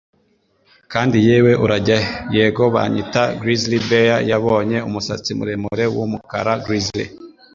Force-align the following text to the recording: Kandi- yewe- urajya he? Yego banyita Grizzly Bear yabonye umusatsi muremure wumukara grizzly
Kandi- 0.91 1.15
yewe- 1.27 1.51
urajya 1.63 1.97
he? 2.03 2.07
Yego 2.37 2.63
banyita 2.75 3.21
Grizzly 3.41 3.79
Bear 3.89 4.17
yabonye 4.31 4.77
umusatsi 4.87 5.29
muremure 5.37 5.85
wumukara 5.95 6.53
grizzly 6.65 7.05